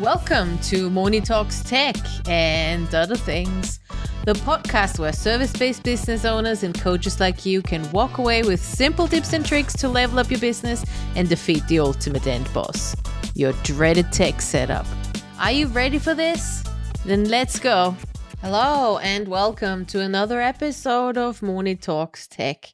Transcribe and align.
Welcome 0.00 0.58
to 0.60 0.88
Moni 0.88 1.20
Talks 1.20 1.62
Tech 1.62 1.96
and 2.26 2.92
other 2.94 3.14
things, 3.14 3.78
the 4.24 4.32
podcast 4.32 4.98
where 4.98 5.12
service 5.12 5.52
based 5.52 5.82
business 5.82 6.24
owners 6.24 6.62
and 6.62 6.78
coaches 6.80 7.20
like 7.20 7.44
you 7.44 7.60
can 7.60 7.88
walk 7.92 8.18
away 8.18 8.42
with 8.42 8.60
simple 8.60 9.06
tips 9.06 9.34
and 9.34 9.44
tricks 9.44 9.74
to 9.74 9.88
level 9.88 10.18
up 10.18 10.30
your 10.30 10.40
business 10.40 10.84
and 11.14 11.28
defeat 11.28 11.66
the 11.68 11.78
ultimate 11.78 12.26
end 12.26 12.52
boss 12.54 12.96
your 13.34 13.52
dreaded 13.62 14.10
tech 14.12 14.40
setup. 14.40 14.86
Are 15.38 15.52
you 15.52 15.66
ready 15.68 15.98
for 15.98 16.14
this? 16.14 16.64
Then 17.04 17.28
let's 17.28 17.58
go. 17.58 17.94
Hello, 18.40 18.98
and 18.98 19.28
welcome 19.28 19.84
to 19.86 20.00
another 20.00 20.40
episode 20.40 21.16
of 21.16 21.42
Moni 21.42 21.76
Talks 21.76 22.26
Tech. 22.26 22.72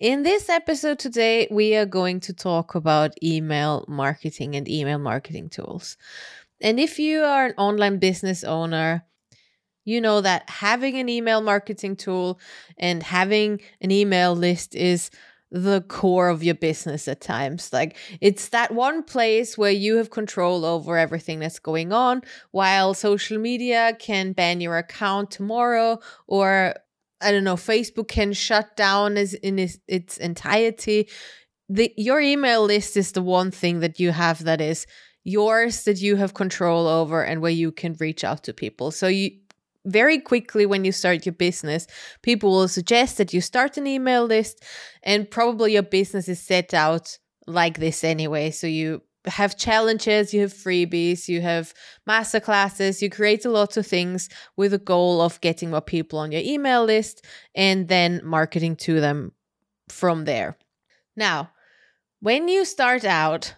In 0.00 0.22
this 0.22 0.48
episode 0.48 0.98
today, 0.98 1.46
we 1.50 1.76
are 1.76 1.84
going 1.84 2.20
to 2.20 2.32
talk 2.32 2.74
about 2.74 3.22
email 3.22 3.84
marketing 3.86 4.56
and 4.56 4.66
email 4.66 4.98
marketing 4.98 5.50
tools. 5.50 5.98
And 6.60 6.78
if 6.78 6.98
you 6.98 7.22
are 7.22 7.46
an 7.46 7.54
online 7.56 7.98
business 7.98 8.44
owner, 8.44 9.04
you 9.84 10.00
know 10.00 10.20
that 10.20 10.48
having 10.48 10.96
an 10.96 11.08
email 11.08 11.40
marketing 11.40 11.96
tool 11.96 12.38
and 12.78 13.02
having 13.02 13.60
an 13.80 13.90
email 13.90 14.34
list 14.34 14.74
is 14.74 15.10
the 15.50 15.80
core 15.88 16.28
of 16.28 16.44
your 16.44 16.54
business 16.54 17.08
at 17.08 17.20
times. 17.20 17.72
Like 17.72 17.96
it's 18.20 18.50
that 18.50 18.72
one 18.72 19.02
place 19.02 19.58
where 19.58 19.70
you 19.70 19.96
have 19.96 20.10
control 20.10 20.64
over 20.64 20.96
everything 20.96 21.40
that's 21.40 21.58
going 21.58 21.92
on, 21.92 22.22
while 22.52 22.94
social 22.94 23.38
media 23.38 23.96
can 23.98 24.32
ban 24.32 24.60
your 24.60 24.76
account 24.76 25.30
tomorrow 25.30 25.98
or 26.26 26.74
I 27.22 27.32
don't 27.32 27.44
know, 27.44 27.56
Facebook 27.56 28.08
can 28.08 28.32
shut 28.32 28.76
down 28.76 29.18
as 29.18 29.34
in 29.34 29.58
its, 29.58 29.78
its 29.88 30.16
entirety. 30.16 31.08
The 31.68 31.92
your 31.96 32.20
email 32.20 32.64
list 32.64 32.96
is 32.96 33.12
the 33.12 33.22
one 33.22 33.50
thing 33.50 33.80
that 33.80 34.00
you 34.00 34.12
have 34.12 34.44
that 34.44 34.60
is 34.60 34.86
yours 35.24 35.84
that 35.84 36.00
you 36.00 36.16
have 36.16 36.34
control 36.34 36.86
over 36.86 37.22
and 37.22 37.42
where 37.42 37.50
you 37.50 37.72
can 37.72 37.96
reach 38.00 38.24
out 38.24 38.42
to 38.44 38.52
people. 38.52 38.90
So 38.90 39.06
you 39.06 39.30
very 39.86 40.18
quickly 40.18 40.66
when 40.66 40.84
you 40.84 40.92
start 40.92 41.24
your 41.24 41.32
business, 41.32 41.86
people 42.22 42.50
will 42.50 42.68
suggest 42.68 43.16
that 43.18 43.32
you 43.32 43.40
start 43.40 43.76
an 43.76 43.86
email 43.86 44.24
list 44.24 44.62
and 45.02 45.30
probably 45.30 45.72
your 45.72 45.82
business 45.82 46.28
is 46.28 46.40
set 46.40 46.74
out 46.74 47.18
like 47.46 47.78
this 47.78 48.04
anyway. 48.04 48.50
So 48.50 48.66
you 48.66 49.02
have 49.26 49.56
challenges, 49.56 50.32
you 50.32 50.40
have 50.42 50.52
freebies, 50.52 51.28
you 51.28 51.40
have 51.40 51.74
masterclasses, 52.08 53.02
you 53.02 53.10
create 53.10 53.44
a 53.44 53.50
lot 53.50 53.76
of 53.76 53.86
things 53.86 54.28
with 54.56 54.72
a 54.72 54.78
goal 54.78 55.20
of 55.20 55.40
getting 55.40 55.70
more 55.70 55.80
people 55.80 56.18
on 56.18 56.32
your 56.32 56.42
email 56.42 56.84
list 56.84 57.24
and 57.54 57.88
then 57.88 58.20
marketing 58.24 58.76
to 58.76 59.00
them 59.00 59.32
from 59.88 60.24
there. 60.24 60.56
Now, 61.16 61.50
when 62.20 62.48
you 62.48 62.64
start 62.64 63.04
out, 63.04 63.54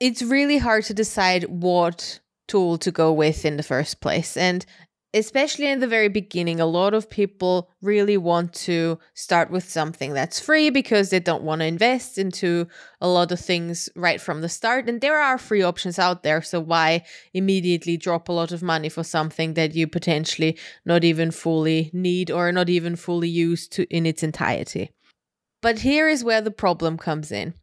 it's 0.00 0.22
really 0.22 0.58
hard 0.58 0.84
to 0.84 0.94
decide 0.94 1.44
what 1.44 2.20
tool 2.46 2.78
to 2.78 2.90
go 2.90 3.12
with 3.12 3.44
in 3.44 3.56
the 3.56 3.62
first 3.62 4.00
place. 4.00 4.36
And 4.36 4.64
especially 5.14 5.66
in 5.66 5.80
the 5.80 5.86
very 5.86 6.08
beginning, 6.08 6.60
a 6.60 6.66
lot 6.66 6.92
of 6.92 7.08
people 7.08 7.70
really 7.80 8.16
want 8.16 8.52
to 8.52 8.98
start 9.14 9.50
with 9.50 9.68
something 9.68 10.12
that's 10.12 10.38
free 10.38 10.70
because 10.70 11.10
they 11.10 11.20
don't 11.20 11.42
want 11.42 11.60
to 11.60 11.66
invest 11.66 12.18
into 12.18 12.66
a 13.00 13.08
lot 13.08 13.32
of 13.32 13.40
things 13.40 13.88
right 13.96 14.20
from 14.20 14.40
the 14.40 14.48
start. 14.48 14.88
And 14.88 15.00
there 15.00 15.18
are 15.18 15.38
free 15.38 15.62
options 15.62 15.98
out 15.98 16.22
there. 16.22 16.42
So 16.42 16.60
why 16.60 17.04
immediately 17.32 17.96
drop 17.96 18.28
a 18.28 18.32
lot 18.32 18.52
of 18.52 18.62
money 18.62 18.88
for 18.88 19.02
something 19.02 19.54
that 19.54 19.74
you 19.74 19.86
potentially 19.86 20.58
not 20.84 21.04
even 21.04 21.30
fully 21.30 21.90
need 21.92 22.30
or 22.30 22.52
not 22.52 22.68
even 22.68 22.96
fully 22.96 23.28
use 23.28 23.66
to 23.68 23.84
in 23.84 24.04
its 24.04 24.22
entirety? 24.22 24.90
But 25.60 25.80
here 25.80 26.08
is 26.08 26.22
where 26.22 26.40
the 26.40 26.52
problem 26.52 26.98
comes 26.98 27.32
in. 27.32 27.54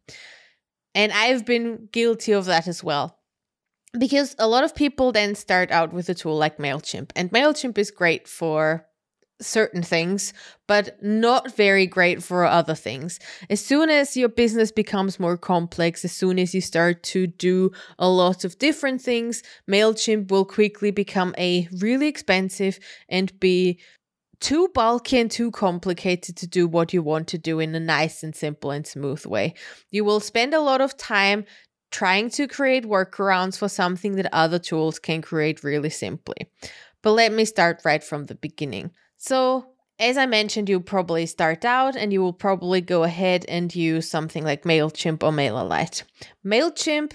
And 0.96 1.12
I've 1.12 1.44
been 1.44 1.90
guilty 1.92 2.32
of 2.32 2.46
that 2.46 2.66
as 2.66 2.82
well. 2.82 3.18
Because 3.96 4.34
a 4.38 4.48
lot 4.48 4.64
of 4.64 4.74
people 4.74 5.12
then 5.12 5.34
start 5.34 5.70
out 5.70 5.92
with 5.92 6.08
a 6.08 6.14
tool 6.14 6.36
like 6.36 6.56
MailChimp, 6.56 7.10
and 7.14 7.30
MailChimp 7.30 7.78
is 7.78 7.90
great 7.90 8.26
for 8.26 8.86
certain 9.40 9.82
things, 9.82 10.32
but 10.66 11.02
not 11.02 11.54
very 11.54 11.86
great 11.86 12.22
for 12.22 12.46
other 12.46 12.74
things. 12.74 13.20
As 13.50 13.62
soon 13.62 13.90
as 13.90 14.16
your 14.16 14.30
business 14.30 14.72
becomes 14.72 15.20
more 15.20 15.36
complex, 15.36 16.04
as 16.04 16.12
soon 16.12 16.38
as 16.38 16.54
you 16.54 16.62
start 16.62 17.02
to 17.04 17.26
do 17.26 17.72
a 17.98 18.08
lot 18.08 18.44
of 18.44 18.58
different 18.58 19.02
things, 19.02 19.42
MailChimp 19.70 20.30
will 20.30 20.46
quickly 20.46 20.90
become 20.90 21.34
a 21.36 21.68
really 21.78 22.06
expensive 22.06 22.78
and 23.10 23.38
be 23.38 23.78
too 24.40 24.68
bulky 24.74 25.18
and 25.18 25.30
too 25.30 25.50
complicated 25.50 26.36
to 26.36 26.46
do 26.46 26.66
what 26.66 26.92
you 26.92 27.02
want 27.02 27.28
to 27.28 27.38
do 27.38 27.60
in 27.60 27.74
a 27.74 27.80
nice 27.80 28.22
and 28.22 28.34
simple 28.34 28.70
and 28.70 28.86
smooth 28.86 29.24
way. 29.26 29.54
You 29.90 30.04
will 30.04 30.20
spend 30.20 30.54
a 30.54 30.60
lot 30.60 30.80
of 30.80 30.96
time 30.96 31.44
trying 31.90 32.30
to 32.30 32.46
create 32.46 32.84
workarounds 32.84 33.56
for 33.56 33.68
something 33.68 34.16
that 34.16 34.34
other 34.34 34.58
tools 34.58 34.98
can 34.98 35.22
create 35.22 35.64
really 35.64 35.90
simply. 35.90 36.36
But 37.02 37.12
let 37.12 37.32
me 37.32 37.44
start 37.44 37.82
right 37.84 38.02
from 38.02 38.24
the 38.24 38.34
beginning. 38.34 38.90
So, 39.16 39.72
as 39.98 40.18
I 40.18 40.26
mentioned, 40.26 40.68
you 40.68 40.80
probably 40.80 41.24
start 41.24 41.64
out 41.64 41.96
and 41.96 42.12
you 42.12 42.20
will 42.20 42.34
probably 42.34 42.80
go 42.80 43.04
ahead 43.04 43.46
and 43.48 43.74
use 43.74 44.10
something 44.10 44.44
like 44.44 44.64
MailChimp 44.64 45.22
or 45.22 45.30
MailerLite. 45.30 46.02
MailChimp 46.44 47.12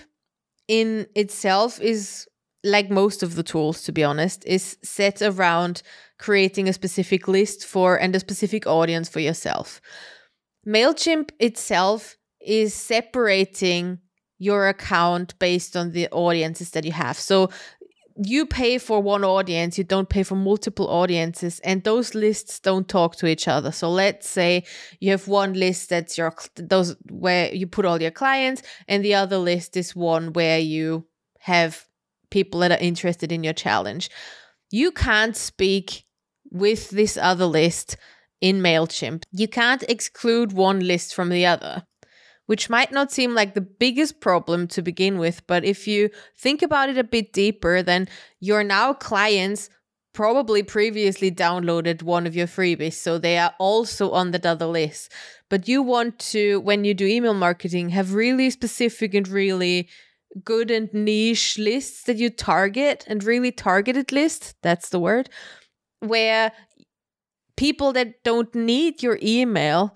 in 0.67 1.05
itself 1.15 1.79
is 1.79 2.27
like 2.63 2.89
most 2.89 3.23
of 3.23 3.35
the 3.35 3.43
tools, 3.43 3.83
to 3.83 3.91
be 3.91 4.03
honest, 4.03 4.43
is 4.45 4.77
set 4.83 5.21
around 5.21 5.81
creating 6.19 6.69
a 6.69 6.73
specific 6.73 7.27
list 7.27 7.65
for 7.65 7.95
and 7.95 8.15
a 8.15 8.19
specific 8.19 8.67
audience 8.67 9.09
for 9.09 9.19
yourself. 9.19 9.81
MailChimp 10.67 11.31
itself 11.39 12.17
is 12.39 12.73
separating 12.73 13.99
your 14.37 14.67
account 14.67 15.37
based 15.39 15.75
on 15.75 15.91
the 15.91 16.07
audiences 16.09 16.71
that 16.71 16.85
you 16.85 16.91
have. 16.91 17.17
So 17.17 17.49
you 18.23 18.45
pay 18.45 18.77
for 18.77 19.01
one 19.01 19.23
audience, 19.23 19.77
you 19.77 19.83
don't 19.83 20.09
pay 20.09 20.23
for 20.23 20.35
multiple 20.35 20.87
audiences, 20.87 21.59
and 21.61 21.83
those 21.83 22.13
lists 22.13 22.59
don't 22.59 22.87
talk 22.87 23.15
to 23.15 23.27
each 23.27 23.47
other. 23.47 23.71
So 23.71 23.89
let's 23.89 24.29
say 24.29 24.63
you 24.99 25.11
have 25.11 25.27
one 25.27 25.53
list 25.53 25.89
that's 25.89 26.17
your 26.17 26.33
those 26.55 26.95
where 27.09 27.53
you 27.53 27.67
put 27.67 27.85
all 27.85 28.01
your 28.01 28.11
clients, 28.11 28.61
and 28.87 29.03
the 29.03 29.15
other 29.15 29.37
list 29.37 29.77
is 29.77 29.95
one 29.95 30.33
where 30.33 30.59
you 30.59 31.05
have 31.39 31.87
people 32.31 32.61
that 32.61 32.71
are 32.71 32.77
interested 32.79 33.31
in 33.31 33.43
your 33.43 33.53
challenge. 33.53 34.09
You 34.71 34.91
can't 34.91 35.37
speak 35.37 36.05
with 36.49 36.89
this 36.89 37.17
other 37.17 37.45
list 37.45 37.97
in 38.41 38.61
MailChimp. 38.61 39.23
You 39.31 39.47
can't 39.47 39.83
exclude 39.83 40.51
one 40.53 40.79
list 40.79 41.13
from 41.13 41.29
the 41.29 41.45
other, 41.45 41.83
which 42.47 42.69
might 42.69 42.91
not 42.91 43.11
seem 43.11 43.35
like 43.35 43.53
the 43.53 43.61
biggest 43.61 44.19
problem 44.19 44.67
to 44.69 44.81
begin 44.81 45.19
with, 45.19 45.45
but 45.45 45.63
if 45.63 45.87
you 45.87 46.09
think 46.37 46.61
about 46.61 46.89
it 46.89 46.97
a 46.97 47.03
bit 47.03 47.31
deeper, 47.31 47.83
then 47.83 48.07
your 48.39 48.63
now 48.63 48.93
clients 48.93 49.69
probably 50.13 50.61
previously 50.61 51.31
downloaded 51.31 52.03
one 52.03 52.27
of 52.27 52.35
your 52.35 52.47
freebies, 52.47 52.93
so 52.93 53.17
they 53.17 53.37
are 53.37 53.53
also 53.59 54.11
on 54.11 54.31
that 54.31 54.45
other 54.45 54.65
list. 54.65 55.11
But 55.49 55.67
you 55.67 55.81
want 55.81 56.19
to, 56.31 56.59
when 56.61 56.83
you 56.83 56.93
do 56.93 57.05
email 57.05 57.33
marketing, 57.33 57.89
have 57.89 58.13
really 58.13 58.49
specific 58.49 59.13
and 59.13 59.27
really 59.27 59.87
good 60.43 60.71
and 60.71 60.93
niche 60.93 61.57
lists 61.57 62.03
that 62.03 62.17
you 62.17 62.29
target 62.29 63.03
and 63.07 63.23
really 63.23 63.51
targeted 63.51 64.11
list 64.11 64.55
That's 64.61 64.89
the 64.89 64.99
word 64.99 65.29
where 65.99 66.51
people 67.55 67.93
that 67.93 68.23
don't 68.23 68.53
need 68.55 69.03
your 69.03 69.19
email 69.21 69.95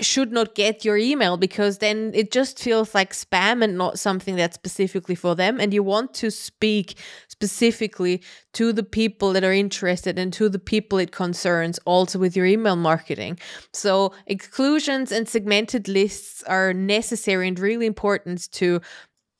should 0.00 0.32
not 0.32 0.54
get 0.54 0.82
your 0.82 0.96
email 0.96 1.36
because 1.36 1.78
then 1.78 2.10
it 2.14 2.30
just 2.32 2.58
feels 2.58 2.94
like 2.94 3.12
spam 3.12 3.62
and 3.62 3.76
not 3.76 3.98
something 3.98 4.34
that's 4.34 4.54
specifically 4.54 5.14
for 5.14 5.34
them. 5.34 5.60
And 5.60 5.74
you 5.74 5.82
want 5.82 6.14
to 6.14 6.30
speak 6.30 6.98
specifically 7.28 8.22
to 8.54 8.72
the 8.72 8.82
people 8.82 9.34
that 9.34 9.44
are 9.44 9.52
interested 9.52 10.18
and 10.18 10.32
to 10.32 10.48
the 10.48 10.58
people 10.58 10.98
it 10.98 11.12
concerns 11.12 11.78
also 11.84 12.18
with 12.18 12.34
your 12.34 12.46
email 12.46 12.76
marketing. 12.76 13.38
So, 13.74 14.14
exclusions 14.26 15.12
and 15.12 15.28
segmented 15.28 15.86
lists 15.86 16.42
are 16.44 16.72
necessary 16.72 17.46
and 17.46 17.58
really 17.58 17.84
important 17.84 18.50
to 18.52 18.80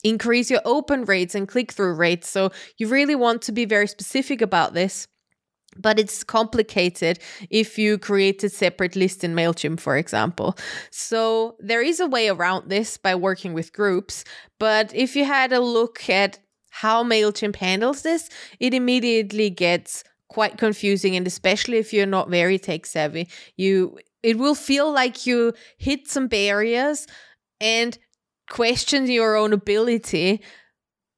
increase 0.05 0.50
your 0.50 0.62
open 0.65 1.05
rates 1.05 1.35
and 1.35 1.49
click 1.49 1.73
through 1.73 1.95
rates. 1.95 2.29
So, 2.29 2.50
you 2.77 2.89
really 2.89 3.15
want 3.15 3.43
to 3.43 3.53
be 3.53 3.65
very 3.65 3.87
specific 3.87 4.41
about 4.41 4.75
this 4.75 5.09
but 5.77 5.99
it's 5.99 6.25
complicated 6.25 7.19
if 7.50 7.79
you 7.79 7.99
create 7.99 8.43
a 8.43 8.49
separate 8.49 8.97
list 8.97 9.23
in 9.25 9.35
MailChimp, 9.35 9.81
for 9.81 9.97
example. 9.97 10.56
So 10.91 11.56
there 11.61 11.83
is 11.83 12.00
a 12.00 12.06
way 12.06 12.29
around 12.29 12.69
this 12.69 12.97
by 12.97 13.15
working 13.15 13.55
with 13.55 13.73
groups. 13.73 14.25
But 14.59 14.95
if 14.95 15.15
you 15.15 15.25
had 15.25 15.53
a 15.53 15.61
look 15.61 16.09
at 16.11 16.39
how 16.71 17.05
MailChimp 17.05 17.56
handles 17.56 18.03
this, 18.03 18.29
it 18.61 18.75
immediately 18.75 19.51
gets 19.51 20.05
quite 20.29 20.59
confusing. 20.59 21.17
And 21.17 21.27
especially 21.27 21.79
if 21.79 21.93
you're 21.93 22.06
not 22.06 22.29
very 22.29 22.59
tech 22.59 22.87
savvy, 22.87 23.29
you 23.56 23.99
it 24.23 24.37
will 24.37 24.56
feel 24.56 24.93
like 24.93 25.27
you 25.27 25.53
hit 25.79 26.09
some 26.09 26.27
barriers 26.27 27.06
and 27.61 27.97
question 28.49 29.06
your 29.06 29.37
own 29.37 29.53
ability 29.53 30.41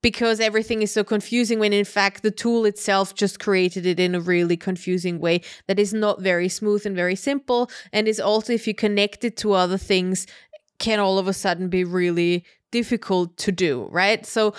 because 0.02 0.40
everything 0.40 0.80
is 0.82 0.90
so 0.90 1.04
confusing 1.04 1.58
when 1.58 1.72
in 1.72 1.84
fact 1.84 2.22
the 2.22 2.30
tool 2.30 2.64
itself 2.64 3.14
just 3.14 3.38
created 3.38 3.84
it 3.86 4.00
in 4.00 4.14
a 4.14 4.20
really 4.20 4.56
confusing 4.56 5.18
way 5.18 5.40
that 5.66 5.78
is 5.78 5.92
not 5.92 6.20
very 6.20 6.48
smooth 6.48 6.84
and 6.86 6.96
very 6.96 7.16
simple 7.16 7.70
and 7.92 8.08
is 8.08 8.20
also 8.20 8.52
if 8.52 8.66
you 8.66 8.74
connect 8.74 9.24
it 9.24 9.36
to 9.36 9.52
other 9.52 9.78
things 9.78 10.26
can 10.78 10.98
all 10.98 11.18
of 11.18 11.28
a 11.28 11.32
sudden 11.32 11.68
be 11.68 11.84
really 11.84 12.44
difficult 12.70 13.36
to 13.36 13.52
do 13.52 13.88
right 13.90 14.24
so 14.24 14.54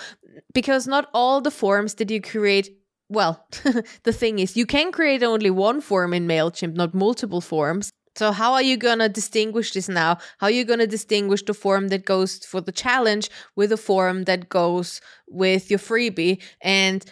because 0.54 0.86
not 0.86 1.08
all 1.12 1.40
the 1.40 1.50
forms 1.50 1.94
that 1.94 2.10
you 2.10 2.20
create 2.20 2.70
well, 3.12 3.46
the 4.04 4.12
thing 4.12 4.38
is, 4.38 4.56
you 4.56 4.64
can 4.64 4.90
create 4.90 5.22
only 5.22 5.50
one 5.50 5.82
form 5.82 6.14
in 6.14 6.26
MailChimp, 6.26 6.74
not 6.74 6.94
multiple 6.94 7.42
forms. 7.42 7.92
So, 8.14 8.32
how 8.32 8.52
are 8.52 8.62
you 8.62 8.76
to 8.76 9.08
distinguish 9.08 9.72
this 9.72 9.88
now? 9.88 10.18
How 10.38 10.48
are 10.48 10.50
you 10.50 10.64
to 10.64 10.86
distinguish 10.86 11.42
the 11.44 11.54
form 11.54 11.88
that 11.88 12.04
goes 12.04 12.38
for 12.38 12.60
the 12.60 12.72
challenge 12.72 13.30
with 13.56 13.72
a 13.72 13.76
form 13.76 14.24
that 14.24 14.48
goes 14.48 15.00
with 15.28 15.70
your 15.70 15.78
freebie? 15.78 16.42
And 16.60 17.04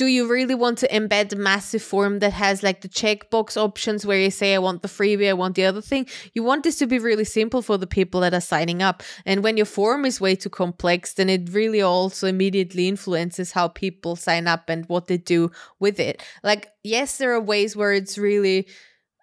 do 0.00 0.06
you 0.06 0.26
really 0.26 0.54
want 0.54 0.78
to 0.78 0.88
embed 0.88 1.30
a 1.30 1.36
massive 1.36 1.82
form 1.82 2.20
that 2.20 2.32
has 2.32 2.62
like 2.62 2.80
the 2.80 2.88
checkbox 2.88 3.58
options 3.58 4.06
where 4.06 4.18
you 4.18 4.30
say, 4.30 4.54
I 4.54 4.58
want 4.58 4.80
the 4.80 4.88
freebie, 4.88 5.28
I 5.28 5.34
want 5.34 5.56
the 5.56 5.66
other 5.66 5.82
thing? 5.82 6.06
You 6.32 6.42
want 6.42 6.62
this 6.62 6.78
to 6.78 6.86
be 6.86 6.98
really 6.98 7.26
simple 7.26 7.60
for 7.60 7.76
the 7.76 7.86
people 7.86 8.22
that 8.22 8.32
are 8.32 8.40
signing 8.40 8.80
up. 8.80 9.02
And 9.26 9.44
when 9.44 9.58
your 9.58 9.66
form 9.66 10.06
is 10.06 10.18
way 10.18 10.36
too 10.36 10.48
complex, 10.48 11.12
then 11.12 11.28
it 11.28 11.50
really 11.52 11.82
also 11.82 12.26
immediately 12.26 12.88
influences 12.88 13.52
how 13.52 13.68
people 13.68 14.16
sign 14.16 14.46
up 14.46 14.70
and 14.70 14.86
what 14.86 15.06
they 15.08 15.18
do 15.18 15.50
with 15.80 16.00
it. 16.00 16.22
Like, 16.42 16.70
yes, 16.82 17.18
there 17.18 17.34
are 17.34 17.40
ways 17.40 17.76
where 17.76 17.92
it's 17.92 18.16
really 18.16 18.68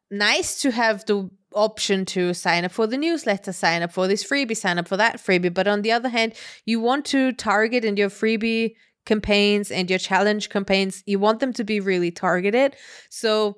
nice 0.10 0.62
to 0.62 0.72
have 0.72 1.06
the 1.06 1.30
option 1.54 2.06
to 2.06 2.34
sign 2.34 2.66
up 2.66 2.72
for 2.72 2.88
the 2.88 2.98
newsletter, 2.98 3.52
sign 3.52 3.82
up 3.82 3.92
for 3.92 4.08
this 4.08 4.24
freebie, 4.24 4.56
sign 4.56 4.78
up 4.78 4.88
for 4.88 4.98
that 4.98 5.18
freebie. 5.18 5.54
But 5.54 5.68
on 5.68 5.82
the 5.82 5.92
other 5.92 6.10
hand, 6.10 6.34
you 6.66 6.80
want 6.80 7.06
to 7.06 7.32
target 7.32 7.84
in 7.84 7.98
your 7.98 8.10
freebie 8.10 8.76
campaigns 9.06 9.72
and 9.72 9.90
your 9.90 10.00
challenge 10.00 10.50
campaigns, 10.50 11.02
you 11.06 11.18
want 11.18 11.40
them 11.40 11.54
to 11.54 11.64
be 11.64 11.80
really 11.80 12.12
targeted. 12.12 12.76
So 13.10 13.58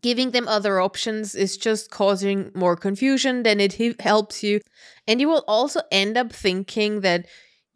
giving 0.00 0.30
them 0.30 0.48
other 0.48 0.80
options 0.80 1.34
is 1.34 1.56
just 1.56 1.90
causing 1.90 2.52
more 2.54 2.76
confusion 2.76 3.42
than 3.42 3.60
it 3.60 4.00
helps 4.00 4.42
you. 4.42 4.60
And 5.06 5.20
you 5.20 5.28
will 5.28 5.44
also 5.48 5.82
end 5.90 6.16
up 6.16 6.32
thinking 6.32 7.00
that 7.00 7.26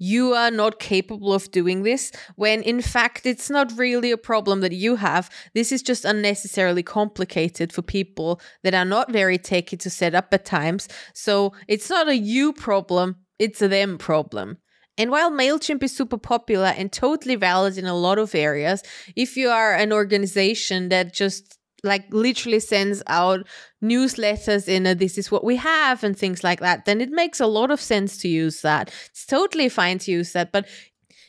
you 0.04 0.34
are 0.34 0.50
not 0.50 0.78
capable 0.78 1.32
of 1.32 1.50
doing 1.50 1.82
this 1.82 2.12
when 2.36 2.62
in 2.62 2.82
fact 2.82 3.24
it's 3.24 3.48
not 3.48 3.72
really 3.78 4.10
a 4.10 4.18
problem 4.30 4.60
that 4.60 4.72
you 4.72 4.96
have. 4.96 5.30
This 5.54 5.72
is 5.72 5.82
just 5.82 6.04
unnecessarily 6.04 6.82
complicated 6.82 7.72
for 7.72 7.82
people 7.82 8.40
that 8.62 8.74
are 8.74 8.84
not 8.84 9.10
very 9.10 9.38
techy 9.38 9.76
to 9.78 9.88
set 9.88 10.14
up 10.14 10.28
at 10.32 10.44
times. 10.44 10.88
So 11.14 11.54
it's 11.68 11.88
not 11.88 12.08
a 12.08 12.16
you 12.16 12.52
problem, 12.52 13.16
it's 13.38 13.62
a 13.62 13.68
them 13.68 13.96
problem. 13.96 14.58
And 14.96 15.10
while 15.10 15.30
MailChimp 15.30 15.82
is 15.82 15.96
super 15.96 16.18
popular 16.18 16.72
and 16.76 16.92
totally 16.92 17.34
valid 17.34 17.78
in 17.78 17.86
a 17.86 17.96
lot 17.96 18.18
of 18.18 18.34
areas, 18.34 18.82
if 19.16 19.36
you 19.36 19.48
are 19.48 19.74
an 19.74 19.92
organization 19.92 20.88
that 20.90 21.12
just 21.12 21.58
like 21.84 22.04
literally 22.10 22.60
sends 22.60 23.02
out 23.06 23.46
newsletters 23.82 24.66
in 24.66 24.86
a 24.86 24.94
this 24.94 25.18
is 25.18 25.30
what 25.30 25.44
we 25.44 25.56
have 25.56 26.02
and 26.02 26.18
things 26.18 26.42
like 26.42 26.60
that, 26.60 26.84
then 26.86 27.00
it 27.00 27.10
makes 27.10 27.40
a 27.40 27.46
lot 27.46 27.70
of 27.70 27.80
sense 27.80 28.16
to 28.18 28.28
use 28.28 28.62
that. 28.62 28.92
It's 29.10 29.26
totally 29.26 29.68
fine 29.68 29.98
to 30.00 30.10
use 30.10 30.32
that, 30.32 30.50
but 30.50 30.66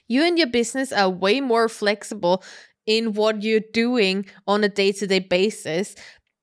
you 0.07 0.23
and 0.23 0.37
your 0.37 0.47
business 0.47 0.91
are 0.91 1.09
way 1.09 1.41
more 1.41 1.67
flexible 1.67 2.43
in 2.85 3.13
what 3.13 3.43
you're 3.43 3.61
doing 3.73 4.25
on 4.47 4.63
a 4.63 4.69
day 4.69 4.91
to 4.93 5.07
day 5.07 5.19
basis, 5.19 5.95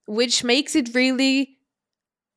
which 0.07 0.45
makes 0.45 0.75
it 0.75 0.95
really 0.95 1.59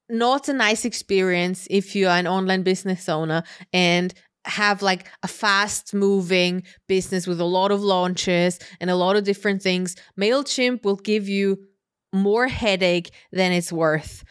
not 0.09 0.47
a 0.47 0.53
nice 0.53 0.85
experience 0.85 1.67
if 1.69 1.95
you 1.95 2.07
are 2.07 2.17
an 2.17 2.27
online 2.27 2.61
business 2.61 3.09
owner 3.09 3.43
and 3.73 4.13
have 4.45 4.81
like 4.81 5.07
a 5.23 5.27
fast 5.27 5.93
moving 5.93 6.63
business 6.87 7.27
with 7.27 7.39
a 7.39 7.45
lot 7.45 7.71
of 7.71 7.81
launches 7.81 8.59
and 8.79 8.89
a 8.89 8.95
lot 8.95 9.15
of 9.15 9.23
different 9.23 9.61
things, 9.61 9.95
MailChimp 10.19 10.83
will 10.83 10.95
give 10.95 11.27
you 11.27 11.57
more 12.13 12.47
headache 12.47 13.11
than 13.31 13.51
it's 13.51 13.71
worth. 13.71 14.23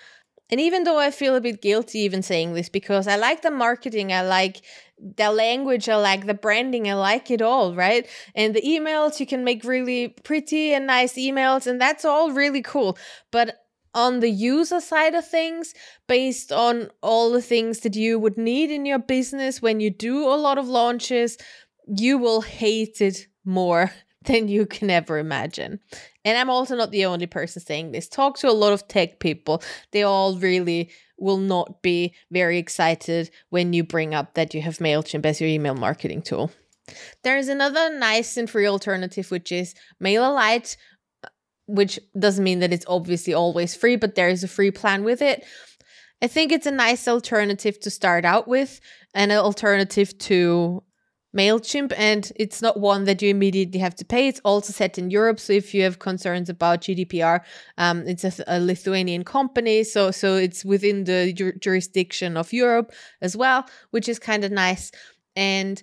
And 0.50 0.61
even 0.61 0.84
though 0.84 0.99
I 0.99 1.11
feel 1.11 1.34
a 1.34 1.40
bit 1.40 1.62
guilty 1.62 2.00
even 2.00 2.22
saying 2.22 2.52
this 2.52 2.69
because 2.69 3.08
I 3.08 3.16
like 3.16 3.43
the 3.43 3.50
marketing, 3.50 4.12
I 4.12 4.22
like 4.22 4.62
the 4.99 5.32
language, 5.32 5.88
I 5.88 5.96
like 5.96 6.26
the 6.26 6.34
branding, 6.34 6.88
I 6.88 6.94
like 6.94 7.31
it 7.31 7.43
all, 7.43 7.75
right? 7.75 8.06
And 8.34 8.55
the 8.55 8.62
emails, 8.62 9.19
you 9.19 9.26
can 9.26 9.43
make 9.43 9.64
really 9.64 10.08
pretty 10.08 10.72
and 10.72 10.87
nice 10.87 11.14
emails, 11.14 11.67
and 11.67 11.81
that's 11.81 12.05
all 12.05 12.31
really 12.31 12.62
cool. 12.62 12.96
But 13.32 13.63
on 13.94 14.20
the 14.20 14.31
user 14.31 14.81
side 14.81 15.14
of 15.14 15.26
things 15.26 15.75
based 16.08 16.52
on 16.52 16.91
all 17.02 17.31
the 17.31 17.43
things 17.43 17.81
that 17.81 17.96
you 17.96 18.19
would 18.19 18.37
need 18.37 18.70
in 18.70 18.85
your 18.85 18.99
business 18.99 19.62
when 19.62 19.81
you 19.81 19.91
do 19.91 20.25
a 20.26 20.35
lot 20.37 20.58
of 20.58 20.69
launches, 20.69 21.38
you 21.87 22.19
will 22.19 22.41
hate 22.41 23.00
it 23.00 23.26
more 23.44 23.93
than 24.25 24.49
you 24.49 24.67
can 24.67 24.91
ever 24.91 25.19
imagine. 25.19 25.79
And 26.25 26.38
I'm 26.38 26.49
also 26.49 26.76
not 26.76 26.91
the 26.91 27.05
only 27.05 27.26
person 27.26 27.62
saying 27.62 27.93
this. 27.93 28.08
Talk 28.08 28.38
to 28.38 28.49
a 28.49 28.52
lot 28.52 28.73
of 28.73 28.88
tech 28.88 29.20
people. 29.20 29.62
They 29.93 30.02
all 30.02 30.38
really 30.38 30.91
will 31.19 31.37
not 31.38 31.82
be 31.82 32.14
very 32.31 32.58
excited 32.58 33.31
when 33.50 33.73
you 33.73 33.85
bring 33.85 34.14
up 34.14 34.35
that 34.35 34.55
you 34.55 34.62
have 34.62 34.79
MailChimp 34.79 35.26
as 35.26 35.41
your 35.41 35.50
email 35.50 35.75
marketing 35.75 36.23
tool. 36.23 36.50
There 37.23 37.37
is 37.37 37.49
another 37.49 37.96
nice 37.99 38.37
and 38.37 38.49
free 38.49 38.67
alternative, 38.67 39.31
which 39.31 39.50
is 39.52 39.75
MailerLite, 40.02 40.76
which 41.66 41.99
doesn't 42.19 42.44
mean 42.44 42.61
that 42.61 42.72
it's 42.72 42.87
obviously 42.88 43.34
always 43.34 43.75
free, 43.75 43.96
but 43.96 44.14
there 44.14 44.28
is 44.28 44.44
a 44.44 44.49
free 44.49 44.70
plan 44.70 45.05
with 45.05 45.22
it. 45.22 45.44
I 46.22 46.26
think 46.26 46.52
it's 46.52 46.66
a 46.66 46.70
nice 46.70 47.06
alternative 47.08 47.81
to 47.81 47.90
start 47.90 48.25
out 48.25 48.49
with, 48.49 48.81
and 49.14 49.32
an 49.32 49.38
alternative 49.38 50.16
to 50.19 50.82
MailChimp, 51.37 51.93
and 51.96 52.31
it's 52.37 52.62
not 52.62 52.78
one 52.78 53.05
that 53.05 53.20
you 53.20 53.28
immediately 53.28 53.81
have 53.81 53.94
to 53.96 54.05
pay. 54.05 54.28
It's 54.28 54.40
also 54.44 54.72
set 54.72 54.99
in 54.99 55.11
Europe. 55.11 55.40
So 55.40 55.52
if 55.52 55.75
you 55.75 55.82
have 55.82 55.99
concerns 55.99 56.49
about 56.49 56.82
GDPR, 56.82 57.40
um, 57.76 58.06
it's 58.06 58.25
a, 58.25 58.44
a, 58.46 58.60
Lithuanian 58.60 59.25
company. 59.25 59.82
So, 59.82 60.12
so 60.12 60.37
it's 60.37 60.64
within 60.64 61.05
the 61.05 61.32
ju- 61.32 61.58
jurisdiction 61.58 62.37
of 62.37 62.52
Europe 62.52 62.93
as 63.20 63.37
well, 63.37 63.67
which 63.90 64.08
is 64.08 64.19
kind 64.20 64.44
of 64.44 64.52
nice. 64.52 64.93
And 65.34 65.82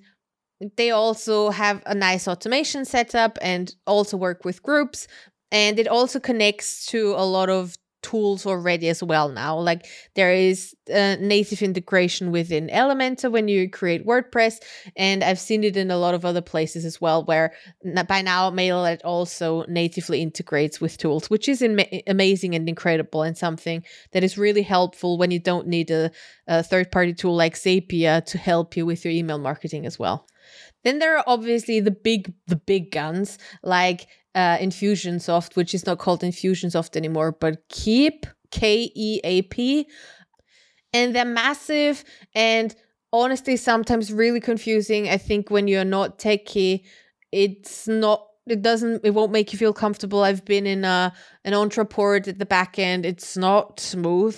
they 0.77 0.91
also 0.91 1.49
have 1.49 1.83
a 1.85 1.95
nice 1.95 2.27
automation 2.27 2.85
setup 2.85 3.37
and 3.41 3.75
also 3.85 4.15
work 4.15 4.45
with 4.45 4.63
groups 4.63 5.07
and 5.51 5.79
it 5.79 5.87
also 5.87 6.19
connects 6.19 6.85
to 6.87 7.13
a 7.17 7.25
lot 7.25 7.49
of 7.49 7.77
tools 8.01 8.45
already 8.45 8.89
as 8.89 9.03
well 9.03 9.29
now. 9.29 9.57
Like 9.57 9.85
there 10.15 10.33
is 10.33 10.75
a 10.89 11.17
native 11.17 11.61
integration 11.61 12.31
within 12.31 12.67
elementor 12.67 13.31
when 13.31 13.47
you 13.47 13.69
create 13.69 14.05
wordpress 14.05 14.55
and 14.95 15.23
i've 15.23 15.39
seen 15.39 15.63
it 15.63 15.77
in 15.77 15.91
a 15.91 15.97
lot 15.97 16.13
of 16.13 16.25
other 16.25 16.41
places 16.41 16.83
as 16.83 16.99
well 16.99 17.23
where 17.23 17.53
by 18.07 18.21
now 18.21 18.49
MailerLite 18.49 19.01
also 19.03 19.63
natively 19.67 20.21
integrates 20.21 20.81
with 20.81 20.97
tools 20.97 21.29
which 21.29 21.47
is 21.47 21.61
amazing 22.07 22.55
and 22.55 22.67
incredible 22.67 23.23
and 23.23 23.37
something 23.37 23.83
that 24.11 24.23
is 24.23 24.37
really 24.37 24.63
helpful 24.63 25.17
when 25.17 25.31
you 25.31 25.39
don't 25.39 25.67
need 25.67 25.91
a, 25.91 26.11
a 26.47 26.63
third 26.63 26.91
party 26.91 27.13
tool 27.13 27.35
like 27.35 27.55
zapier 27.55 28.25
to 28.25 28.37
help 28.37 28.75
you 28.75 28.85
with 28.85 29.05
your 29.05 29.13
email 29.13 29.37
marketing 29.37 29.85
as 29.85 29.97
well. 29.97 30.27
Then 30.83 30.99
there 30.99 31.17
are 31.17 31.23
obviously 31.27 31.79
the 31.79 31.91
big 31.91 32.33
the 32.47 32.55
big 32.55 32.91
guns 32.91 33.37
like 33.63 34.07
uh, 34.35 34.57
Infusionsoft, 34.57 35.55
which 35.55 35.73
is 35.73 35.85
not 35.85 35.99
called 35.99 36.21
Infusionsoft 36.21 36.95
anymore, 36.95 37.31
but 37.31 37.67
Keap, 37.69 38.25
K 38.51 38.91
E 38.95 39.19
A 39.23 39.41
P. 39.43 39.87
And 40.93 41.15
they're 41.15 41.25
massive 41.25 42.03
and 42.35 42.75
honestly 43.13 43.57
sometimes 43.57 44.11
really 44.11 44.39
confusing. 44.39 45.09
I 45.09 45.17
think 45.17 45.49
when 45.49 45.67
you're 45.67 45.85
not 45.85 46.19
techie, 46.19 46.83
it's 47.31 47.87
not 47.87 48.27
it 48.47 48.61
doesn't 48.61 49.05
it 49.05 49.11
won't 49.11 49.31
make 49.31 49.53
you 49.53 49.59
feel 49.59 49.73
comfortable. 49.73 50.23
I've 50.23 50.43
been 50.45 50.65
in 50.65 50.83
a 50.83 51.13
an 51.45 51.53
Ontraport 51.53 52.27
at 52.27 52.39
the 52.39 52.45
back 52.45 52.79
end. 52.79 53.05
It's 53.05 53.37
not 53.37 53.79
smooth 53.79 54.37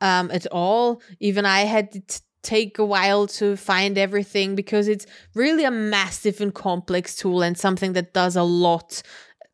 um 0.00 0.30
at 0.32 0.46
all. 0.48 1.02
Even 1.20 1.46
I 1.46 1.60
had 1.60 1.92
to 1.92 2.20
take 2.42 2.78
a 2.78 2.84
while 2.84 3.28
to 3.28 3.56
find 3.56 3.96
everything 3.96 4.56
because 4.56 4.88
it's 4.88 5.06
really 5.34 5.64
a 5.64 5.70
massive 5.70 6.40
and 6.40 6.52
complex 6.52 7.14
tool 7.14 7.42
and 7.42 7.56
something 7.56 7.92
that 7.92 8.12
does 8.12 8.34
a 8.34 8.42
lot 8.42 9.02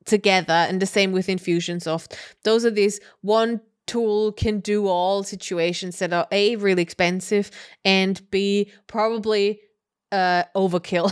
together 0.08 0.52
and 0.52 0.80
the 0.80 0.86
same 0.86 1.12
with 1.12 1.26
infusionsoft 1.26 2.16
those 2.44 2.64
are 2.64 2.70
these 2.70 3.00
one 3.20 3.60
tool 3.86 4.32
can 4.32 4.60
do 4.60 4.86
all 4.86 5.22
situations 5.22 5.98
that 5.98 6.12
are 6.12 6.26
a 6.32 6.56
really 6.56 6.82
expensive 6.82 7.50
and 7.84 8.28
b 8.30 8.70
probably 8.86 9.60
uh 10.12 10.42
overkill 10.56 11.10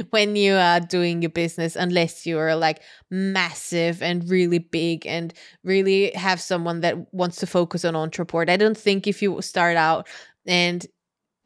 when 0.10 0.36
you 0.36 0.54
are 0.54 0.80
doing 0.80 1.22
your 1.22 1.30
business 1.30 1.76
unless 1.76 2.26
you're 2.26 2.54
like 2.56 2.82
massive 3.10 4.02
and 4.02 4.28
really 4.28 4.58
big 4.58 5.06
and 5.06 5.32
really 5.64 6.12
have 6.12 6.40
someone 6.40 6.80
that 6.80 7.12
wants 7.12 7.36
to 7.38 7.46
focus 7.46 7.84
on 7.84 7.94
Ontraport. 7.94 8.48
I 8.48 8.56
don't 8.56 8.76
think 8.76 9.06
if 9.06 9.22
you 9.22 9.40
start 9.42 9.76
out 9.76 10.08
and 10.46 10.86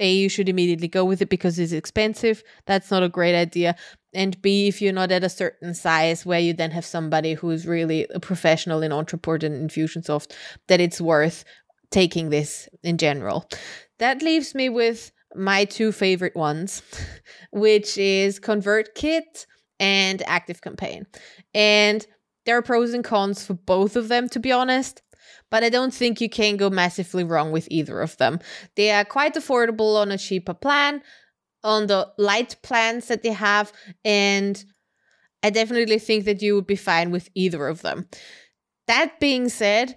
a 0.03 0.13
you 0.13 0.29
should 0.29 0.49
immediately 0.49 0.89
go 0.89 1.05
with 1.05 1.23
it 1.23 1.29
because 1.29 1.59
it's 1.59 1.73
expensive. 1.73 2.43
That's 2.67 2.91
not 2.91 3.05
a 3.05 3.09
great 3.09 3.35
idea. 3.35 3.77
And 4.13 4.41
b 4.43 4.69
if 4.69 4.83
you're 4.83 4.93
not 4.93 5.13
at 5.13 5.25
a 5.25 5.29
certain 5.29 5.73
size 5.75 6.27
where 6.27 6.41
you 6.41 6.53
then 6.53 6.73
have 6.73 6.85
somebody 6.85 7.35
who's 7.35 7.67
really 7.67 8.07
a 8.15 8.21
professional 8.21 8.83
in 8.83 8.91
Ontraport 8.91 9.43
and 9.43 9.71
infusionsoft 9.71 10.33
that 10.69 10.81
it's 10.81 11.01
worth 11.01 11.45
taking 11.91 12.31
this 12.31 12.69
in 12.83 12.99
general. 12.99 13.49
That 13.99 14.21
leaves 14.21 14.55
me 14.55 14.69
with 14.69 15.13
my 15.35 15.65
two 15.65 15.93
favorite 15.93 16.37
ones 16.37 16.83
which 17.53 17.97
is 17.97 18.39
convertkit 18.41 19.47
and 19.81 20.21
activecampaign 20.21 21.07
and 21.55 22.07
there 22.45 22.57
are 22.57 22.63
pros 22.63 22.93
and 22.93 23.05
cons 23.05 23.47
for 23.47 23.55
both 23.55 23.97
of 23.97 24.09
them 24.09 24.29
to 24.29 24.39
be 24.39 24.53
honest 24.53 25.01
but 25.53 25.63
I 25.63 25.69
don't 25.69 25.95
think 25.95 26.21
you 26.21 26.29
can 26.29 26.57
go 26.57 26.71
massively 26.71 27.23
wrong 27.23 27.53
with 27.53 27.69
either 27.71 28.01
of 28.01 28.17
them. 28.17 28.41
They 28.75 28.91
are 28.91 29.05
quite 29.05 29.35
affordable 29.35 29.97
on 30.03 30.11
a 30.11 30.19
cheaper 30.19 30.55
plan. 30.55 31.03
on 31.65 31.87
the 31.87 32.11
light 32.19 32.57
plans 32.63 33.09
that 33.09 33.23
they 33.23 33.33
have. 33.33 33.73
And 34.05 34.65
I 35.43 35.51
definitely 35.51 35.99
think 35.99 36.25
that 36.25 36.43
you 36.43 36.55
would 36.55 36.67
be 36.67 36.77
fine 36.77 37.11
with 37.11 37.29
either 37.35 37.69
of 37.69 37.83
them. 37.83 38.09
That 38.87 39.21
being 39.21 39.49
said, 39.49 39.97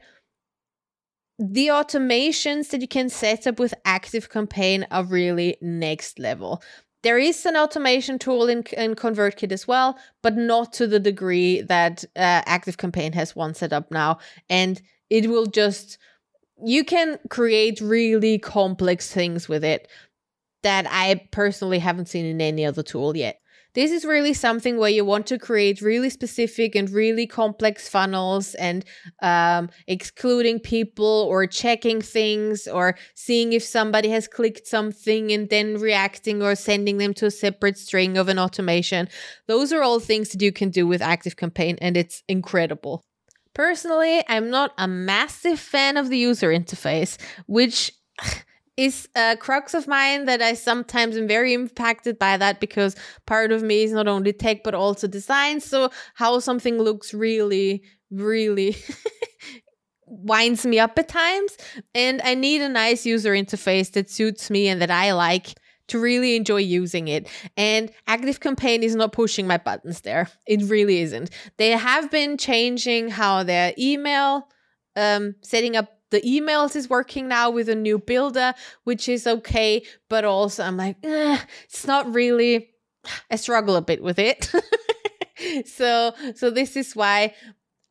the 1.38 1.68
automations 1.68 2.70
that 2.70 2.82
you 2.82 2.88
can 2.88 3.10
set 3.10 3.46
up 3.48 3.60
with 3.60 3.74
Active 3.84 4.30
Campaign 4.30 4.86
are 4.92 5.04
really 5.04 5.58
next 5.62 6.20
level. 6.20 6.62
There 7.04 7.20
is 7.20 7.46
an 7.46 7.58
automation 7.58 8.18
tool 8.18 8.48
in, 8.48 8.64
in 8.78 8.96
ConvertKit 8.96 9.52
as 9.52 9.68
well, 9.68 9.98
but 10.24 10.36
not 10.36 10.74
to 10.74 10.88
the 10.88 11.00
degree 11.00 11.62
that 11.62 12.04
uh, 12.16 12.42
Active 12.46 12.78
Campaign 12.78 13.14
has 13.14 13.36
one 13.36 13.54
set 13.54 13.74
up 13.74 13.92
now. 13.92 14.18
And 14.50 14.82
it 15.10 15.30
will 15.30 15.46
just, 15.46 15.98
you 16.64 16.84
can 16.84 17.20
create 17.30 17.82
really 17.82 18.38
complex 18.40 19.12
things 19.12 19.48
with 19.48 19.64
it 19.64 19.88
that 20.64 20.88
I 20.90 21.28
personally 21.32 21.80
haven't 21.80 22.08
seen 22.08 22.26
in 22.26 22.42
any 22.42 22.66
other 22.66 22.84
tool 22.84 23.16
yet. 23.16 23.40
This 23.76 23.92
is 23.92 24.06
really 24.06 24.34
something 24.34 24.78
where 24.78 24.90
you 24.90 25.04
want 25.04 25.28
to 25.28 25.38
create 25.38 25.82
really 25.82 26.10
specific 26.10 26.76
and 26.76 26.90
really 26.90 27.28
complex 27.28 27.90
funnels 27.90 28.56
and 28.56 28.86
um, 29.22 29.70
excluding 29.86 30.62
people 30.62 31.28
or 31.30 31.46
checking 31.46 32.02
things 32.02 32.70
or 32.70 32.98
seeing 33.16 33.52
if 33.52 33.64
somebody 33.64 34.08
has 34.10 34.30
clicked 34.30 34.66
something 34.66 35.30
and 35.34 35.50
then 35.50 35.78
reacting 35.78 36.42
or 36.42 36.56
sending 36.56 37.00
them 37.00 37.14
to 37.16 37.26
a 37.26 37.32
separate 37.32 37.78
string 37.78 38.18
of 38.18 38.30
an 38.30 38.40
automation. 38.40 39.10
Those 39.48 39.74
are 39.74 39.84
all 39.84 40.00
things 40.00 40.30
that 40.30 40.42
you 40.42 40.54
can 40.54 40.70
do 40.70 40.88
with 40.88 41.02
Active 41.02 41.36
Campaign 41.36 41.78
and 41.82 41.98
it's 41.98 42.24
incredible. 42.30 43.04
Personally, 43.56 44.22
I'm 44.28 44.50
not 44.50 44.74
a 44.78 44.88
massive 44.88 45.60
fan 45.60 45.98
of 45.98 46.10
the 46.10 46.18
user 46.18 46.50
interface, 46.50 47.18
which 47.48 47.94
is 48.78 49.08
a 49.16 49.38
crux 49.38 49.74
of 49.74 49.88
mine 49.88 50.26
that 50.26 50.42
I 50.42 50.54
sometimes 50.54 51.16
am 51.16 51.28
very 51.28 51.54
impacted 51.54 52.20
by 52.20 52.36
that 52.36 52.60
because 52.60 52.96
part 53.26 53.54
of 53.54 53.64
me 53.64 53.84
is 53.84 53.94
not 53.94 54.10
only 54.10 54.34
tech 54.34 54.64
but 54.64 54.76
also 54.76 55.08
design. 55.08 55.62
So 55.62 55.90
how 56.16 56.40
something 56.40 56.78
looks 56.78 57.14
really, 57.14 57.84
really 58.12 58.76
winds 60.06 60.66
me 60.66 60.78
up 60.78 61.00
at 61.00 61.08
times. 61.08 61.58
And 61.96 62.22
I 62.24 62.36
need 62.36 62.62
a 62.62 62.70
nice 62.70 63.06
user 63.06 63.32
interface 63.32 63.94
that 63.94 64.10
suits 64.10 64.50
me 64.50 64.68
and 64.68 64.82
that 64.82 64.92
I 64.92 65.14
like 65.14 65.54
to 65.88 66.00
really 66.00 66.36
enjoy 66.36 66.58
using 66.58 67.08
it. 67.08 67.28
And 67.58 67.92
Active 68.08 68.40
Campaign 68.40 68.84
is 68.84 68.96
not 68.96 69.12
pushing 69.12 69.48
my 69.48 69.58
buttons 69.58 70.02
there. 70.02 70.30
It 70.48 70.64
really 70.64 71.00
isn't. 71.00 71.30
They 71.58 71.72
have 71.72 72.10
been 72.12 72.38
changing 72.38 73.10
how 73.10 73.44
their 73.44 73.74
email 73.78 74.48
um, 74.96 75.36
setting 75.42 75.76
up 75.76 75.90
the 76.12 76.22
emails 76.22 76.76
is 76.76 76.90
working 76.90 77.28
now 77.28 77.50
with 77.50 77.68
a 77.68 77.76
new 77.76 78.00
builder, 78.00 78.54
which 78.84 79.10
is 79.10 79.28
okay. 79.28 79.84
But 80.10 80.24
also, 80.24 80.64
I'm 80.64 80.78
like, 80.78 80.98
it's 81.04 81.86
not 81.86 82.14
really. 82.14 82.70
I 83.30 83.36
struggle 83.36 83.76
a 83.76 83.82
bit 83.82 84.02
with 84.02 84.18
it. 84.18 84.52
so, 85.68 86.14
so 86.36 86.50
this 86.50 86.76
is 86.76 86.96
why 86.96 87.36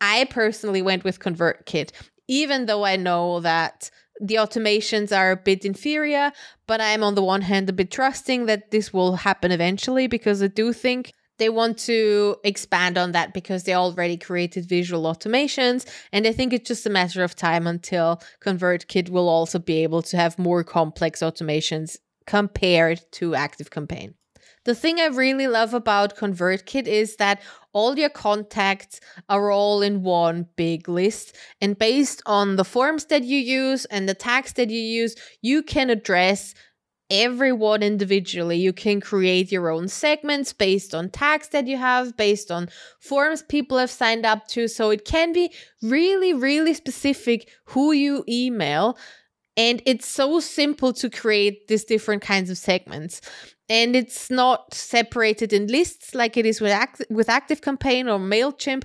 I 0.01 0.25
personally 0.25 0.83
went 0.83 1.05
with 1.05 1.21
ConvertKit, 1.21 1.93
even 2.27 2.67
though 2.67 2.85
I 2.85 2.97
know 2.97 3.41
that 3.41 3.91
the 4.21 4.37
automations 4.37 5.17
are 5.17 5.33
a 5.33 5.37
bit 5.37 5.65
inferior. 5.65 6.33
But 6.67 6.81
I'm 6.81 7.03
on 7.03 7.15
the 7.15 7.23
one 7.23 7.43
hand 7.43 7.69
a 7.69 7.73
bit 7.73 7.91
trusting 7.91 8.47
that 8.47 8.71
this 8.71 8.93
will 8.93 9.17
happen 9.17 9.53
eventually 9.53 10.07
because 10.07 10.43
I 10.43 10.49
do 10.49 10.73
think 10.73 11.13
they 11.39 11.49
want 11.49 11.79
to 11.79 12.37
expand 12.45 12.97
on 12.97 13.13
that 13.13 13.35
because 13.35 13.65
they 13.65 13.75
already 13.75 14.17
created 14.17 14.67
visual 14.69 15.03
automations. 15.03 15.85
And 16.13 16.27
I 16.27 16.33
think 16.33 16.53
it's 16.53 16.69
just 16.69 16.87
a 16.87 16.91
matter 16.91 17.25
of 17.25 17.35
time 17.35 17.67
until 17.67 18.23
ConvertKit 18.41 19.09
will 19.09 19.29
also 19.29 19.59
be 19.59 19.83
able 19.83 20.03
to 20.03 20.17
have 20.17 20.39
more 20.39 20.63
complex 20.63 21.21
automations 21.21 21.97
compared 22.27 23.01
to 23.13 23.35
Active 23.35 23.71
Campaign. 23.71 24.15
The 24.65 24.75
thing 24.75 24.99
I 24.99 25.07
really 25.07 25.47
love 25.47 25.75
about 25.75 26.17
ConvertKit 26.17 26.87
is 26.87 27.17
that 27.17 27.43
all 27.73 27.99
your 27.99 28.09
contacts 28.09 29.01
are 29.29 29.51
all 29.51 29.83
in 29.83 30.03
one 30.03 30.47
big 30.57 30.89
list. 30.89 31.37
And 31.61 31.79
based 31.79 32.23
on 32.25 32.57
the 32.57 32.65
forms 32.65 33.07
that 33.07 33.25
you 33.25 33.39
use 33.39 33.85
and 33.87 34.09
the 34.09 34.15
tags 34.15 34.55
that 34.55 34.71
you 34.71 34.81
use, 34.81 35.17
you 35.43 35.63
can 35.63 35.91
address 35.91 36.55
everyone 37.11 37.83
individually. 37.83 38.57
You 38.57 38.73
can 38.73 39.01
create 39.01 39.53
your 39.53 39.71
own 39.71 39.89
segments 39.89 40.53
based 40.53 40.95
on 40.95 41.11
tags 41.11 41.49
that 41.49 41.67
you 41.67 41.77
have, 41.77 42.17
based 42.17 42.51
on 42.51 42.69
forms 42.99 43.43
people 43.43 43.77
have 43.79 43.91
signed 43.91 44.25
up 44.25 44.47
to. 44.49 44.69
So 44.69 44.91
it 44.91 45.05
can 45.05 45.33
be 45.33 45.53
really, 45.83 46.33
really 46.33 46.73
specific 46.75 47.51
who 47.67 47.93
you 47.93 48.25
email. 48.29 48.97
And 49.57 49.83
it's 49.87 50.09
so 50.09 50.41
simple 50.41 50.93
to 50.95 51.09
create 51.09 51.69
these 51.69 51.85
different 51.85 52.23
kinds 52.23 52.51
of 52.51 52.59
segments. 52.59 53.21
And 53.69 53.95
it's 53.95 54.31
not 54.31 54.75
separated 54.75 55.53
in 55.53 55.69
lists 55.69 56.15
like 56.15 56.37
it 56.37 56.45
is 56.45 56.61
with, 56.61 56.73
Act- 56.73 57.07
with 57.09 57.29
Active 57.29 57.63
Campaign 57.63 58.09
or 58.09 58.19
MailChimp. 58.19 58.85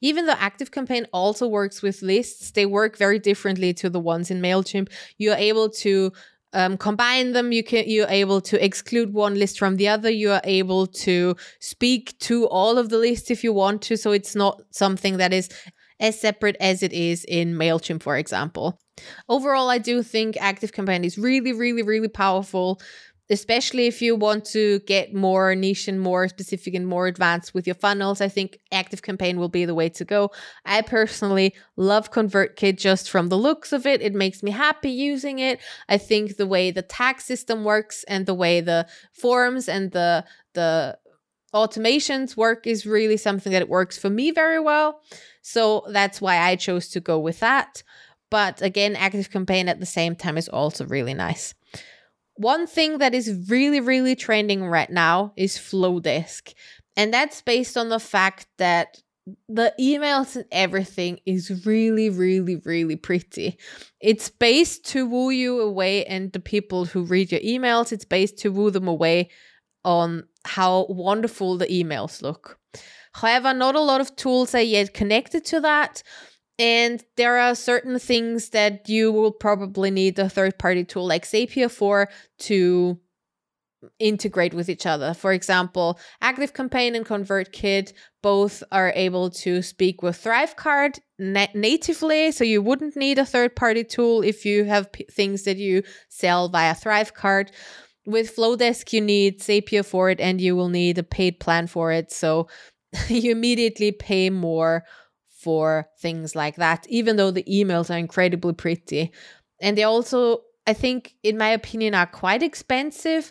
Even 0.00 0.26
though 0.26 0.34
Active 0.38 0.70
Campaign 0.70 1.06
also 1.12 1.48
works 1.48 1.80
with 1.80 2.02
lists, 2.02 2.50
they 2.50 2.66
work 2.66 2.98
very 2.98 3.18
differently 3.18 3.72
to 3.74 3.88
the 3.88 4.00
ones 4.00 4.30
in 4.30 4.42
MailChimp. 4.42 4.90
You're 5.16 5.36
able 5.36 5.70
to 5.70 6.12
um, 6.52 6.76
combine 6.76 7.32
them. 7.32 7.52
You 7.52 7.64
can 7.64 7.84
you're 7.86 8.08
able 8.08 8.40
to 8.42 8.64
exclude 8.64 9.12
one 9.12 9.34
list 9.34 9.58
from 9.58 9.76
the 9.76 9.88
other. 9.88 10.10
You 10.10 10.30
are 10.30 10.40
able 10.44 10.86
to 10.86 11.34
speak 11.58 12.16
to 12.20 12.46
all 12.48 12.78
of 12.78 12.90
the 12.90 12.98
lists 12.98 13.30
if 13.30 13.42
you 13.42 13.52
want 13.52 13.82
to. 13.82 13.96
So 13.96 14.12
it's 14.12 14.36
not 14.36 14.62
something 14.70 15.16
that 15.16 15.32
is 15.32 15.48
as 16.00 16.20
separate 16.20 16.56
as 16.60 16.82
it 16.82 16.92
is 16.92 17.24
in 17.24 17.54
Mailchimp, 17.54 18.02
for 18.02 18.16
example. 18.16 18.78
Overall, 19.28 19.70
I 19.70 19.78
do 19.78 20.02
think 20.02 20.36
Active 20.40 20.72
Campaign 20.72 21.04
is 21.04 21.18
really, 21.18 21.52
really, 21.52 21.82
really 21.82 22.08
powerful 22.08 22.80
especially 23.30 23.86
if 23.86 24.02
you 24.02 24.14
want 24.14 24.44
to 24.44 24.80
get 24.80 25.14
more 25.14 25.54
niche 25.54 25.88
and 25.88 26.00
more 26.00 26.28
specific 26.28 26.74
and 26.74 26.86
more 26.86 27.06
advanced 27.06 27.54
with 27.54 27.66
your 27.66 27.74
funnels, 27.74 28.20
I 28.20 28.28
think 28.28 28.58
Active 28.70 29.02
Campaign 29.02 29.38
will 29.38 29.48
be 29.48 29.64
the 29.64 29.74
way 29.74 29.88
to 29.90 30.04
go. 30.04 30.30
I 30.66 30.82
personally 30.82 31.54
love 31.76 32.10
ConvertKit 32.10 32.76
just 32.76 33.08
from 33.08 33.28
the 33.28 33.38
looks 33.38 33.72
of 33.72 33.86
it. 33.86 34.02
It 34.02 34.14
makes 34.14 34.42
me 34.42 34.50
happy 34.50 34.90
using 34.90 35.38
it. 35.38 35.60
I 35.88 35.96
think 35.96 36.36
the 36.36 36.46
way 36.46 36.70
the 36.70 36.82
tag 36.82 37.20
system 37.20 37.64
works 37.64 38.04
and 38.04 38.26
the 38.26 38.34
way 38.34 38.60
the 38.60 38.86
forms 39.12 39.68
and 39.68 39.90
the 39.92 40.24
the 40.52 40.98
automations 41.54 42.36
work 42.36 42.66
is 42.66 42.84
really 42.84 43.16
something 43.16 43.52
that 43.52 43.68
works 43.68 43.96
for 43.96 44.10
me 44.10 44.32
very 44.32 44.58
well. 44.60 45.00
So 45.40 45.86
that's 45.88 46.20
why 46.20 46.38
I 46.38 46.56
chose 46.56 46.88
to 46.90 47.00
go 47.00 47.18
with 47.18 47.40
that. 47.40 47.82
But 48.34 48.62
again, 48.62 48.96
Active 48.96 49.30
Campaign 49.30 49.68
at 49.68 49.78
the 49.78 49.86
same 49.86 50.16
time 50.16 50.36
is 50.36 50.48
also 50.48 50.84
really 50.86 51.14
nice. 51.14 51.54
One 52.34 52.66
thing 52.66 52.98
that 52.98 53.14
is 53.14 53.48
really, 53.48 53.78
really 53.78 54.16
trending 54.16 54.64
right 54.66 54.90
now 54.90 55.32
is 55.36 55.56
Flodesk. 55.56 56.52
And 56.96 57.14
that's 57.14 57.42
based 57.42 57.76
on 57.76 57.90
the 57.90 58.00
fact 58.00 58.48
that 58.58 59.00
the 59.48 59.72
emails 59.78 60.34
and 60.34 60.46
everything 60.50 61.20
is 61.24 61.64
really, 61.64 62.10
really, 62.10 62.56
really 62.56 62.96
pretty. 62.96 63.56
It's 64.00 64.30
based 64.30 64.84
to 64.86 65.06
woo 65.06 65.30
you 65.30 65.60
away, 65.60 66.04
and 66.04 66.32
the 66.32 66.40
people 66.40 66.86
who 66.86 67.04
read 67.04 67.30
your 67.30 67.40
emails, 67.40 67.92
it's 67.92 68.04
based 68.04 68.38
to 68.38 68.50
woo 68.50 68.72
them 68.72 68.88
away 68.88 69.30
on 69.84 70.24
how 70.44 70.86
wonderful 70.88 71.56
the 71.56 71.66
emails 71.66 72.20
look. 72.20 72.58
However, 73.12 73.54
not 73.54 73.76
a 73.76 73.80
lot 73.80 74.00
of 74.00 74.16
tools 74.16 74.56
are 74.56 74.60
yet 74.60 74.92
connected 74.92 75.44
to 75.44 75.60
that. 75.60 76.02
And 76.58 77.02
there 77.16 77.38
are 77.38 77.54
certain 77.54 77.98
things 77.98 78.50
that 78.50 78.88
you 78.88 79.10
will 79.10 79.32
probably 79.32 79.90
need 79.90 80.18
a 80.18 80.28
third 80.28 80.58
party 80.58 80.84
tool 80.84 81.06
like 81.06 81.24
Zapier 81.24 81.70
for 81.70 82.08
to 82.40 83.00
integrate 83.98 84.54
with 84.54 84.68
each 84.68 84.86
other. 84.86 85.14
For 85.14 85.32
example, 85.32 85.98
Active 86.20 86.54
Campaign 86.54 86.94
and 86.94 87.04
ConvertKit 87.04 87.92
both 88.22 88.62
are 88.72 88.92
able 88.94 89.30
to 89.30 89.62
speak 89.62 90.02
with 90.02 90.22
ThriveCart 90.22 91.00
na- 91.18 91.48
natively, 91.54 92.32
so 92.32 92.44
you 92.44 92.62
wouldn't 92.62 92.96
need 92.96 93.18
a 93.18 93.26
third 93.26 93.56
party 93.56 93.84
tool 93.84 94.22
if 94.22 94.44
you 94.44 94.64
have 94.64 94.92
p- 94.92 95.06
things 95.10 95.42
that 95.44 95.58
you 95.58 95.82
sell 96.08 96.48
via 96.48 96.74
ThriveCart. 96.74 97.50
With 98.06 98.36
Flodesk, 98.36 98.92
you 98.92 99.00
need 99.00 99.40
Zapier 99.40 99.84
for 99.84 100.10
it 100.10 100.20
and 100.20 100.40
you 100.40 100.54
will 100.54 100.68
need 100.68 100.98
a 100.98 101.02
paid 101.02 101.40
plan 101.40 101.66
for 101.66 101.90
it. 101.90 102.12
So 102.12 102.48
you 103.08 103.32
immediately 103.32 103.92
pay 103.92 104.30
more 104.30 104.84
for 105.44 105.88
things 106.00 106.34
like 106.34 106.56
that, 106.56 106.86
even 106.88 107.16
though 107.16 107.30
the 107.30 107.44
emails 107.44 107.90
are 107.94 107.98
incredibly 107.98 108.54
pretty. 108.54 109.12
And 109.60 109.78
they 109.78 109.84
also, 109.84 110.40
I 110.66 110.72
think, 110.72 111.14
in 111.22 111.38
my 111.38 111.50
opinion, 111.50 111.94
are 111.94 112.06
quite 112.06 112.42
expensive 112.42 113.30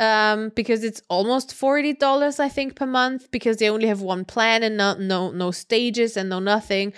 um, 0.00 0.52
because 0.54 0.84
it's 0.84 1.02
almost 1.08 1.52
forty 1.52 1.92
dollars, 1.92 2.40
I 2.40 2.48
think, 2.48 2.76
per 2.76 2.86
month 2.86 3.30
because 3.30 3.56
they 3.56 3.68
only 3.68 3.88
have 3.88 4.00
one 4.00 4.24
plan 4.24 4.62
and 4.62 4.76
no 4.76 4.94
no 4.94 5.32
no 5.32 5.50
stages 5.50 6.16
and 6.16 6.28
no 6.28 6.38
nothing. 6.38 6.92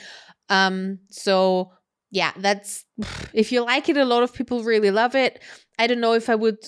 Um, 0.49 0.99
so 1.11 1.73
yeah, 2.11 2.33
that's 2.37 2.85
if 3.33 3.52
you 3.52 3.64
like 3.64 3.88
it, 3.88 3.97
a 3.97 4.05
lot 4.05 4.23
of 4.23 4.35
people 4.35 4.62
really 4.62 4.90
love 4.90 5.14
it. 5.14 5.43
I 5.79 5.87
don't 5.87 6.00
know 6.00 6.12
if 6.12 6.29
I 6.29 6.35
would 6.35 6.59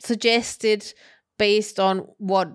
suggest 0.00 0.64
it 0.64 0.94
based 1.38 1.80
on 1.80 2.06
what 2.18 2.54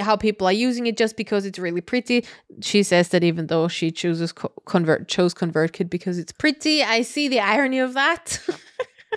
how 0.00 0.16
people 0.16 0.46
are 0.46 0.52
using 0.52 0.86
it 0.86 0.96
just 0.96 1.16
because 1.16 1.44
it's 1.44 1.58
really 1.58 1.80
pretty. 1.80 2.24
She 2.60 2.82
says 2.82 3.10
that 3.10 3.22
even 3.22 3.46
though 3.46 3.68
she 3.68 3.90
chooses 3.90 4.32
co- 4.32 4.52
convert 4.66 5.08
chose 5.08 5.34
ConvertKit 5.34 5.88
because 5.88 6.18
it's 6.18 6.32
pretty, 6.32 6.82
I 6.82 7.02
see 7.02 7.28
the 7.28 7.40
irony 7.40 7.78
of 7.78 7.94
that. 7.94 8.40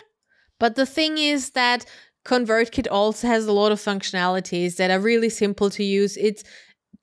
but 0.59 0.75
the 0.75 0.85
thing 0.85 1.17
is 1.17 1.51
that 1.51 1.85
ConvertKit 2.25 2.87
also 2.91 3.27
has 3.27 3.47
a 3.47 3.51
lot 3.51 3.71
of 3.71 3.79
functionalities 3.79 4.75
that 4.75 4.91
are 4.91 4.99
really 4.99 5.29
simple 5.29 5.69
to 5.71 5.83
use. 5.83 6.15
It's 6.17 6.43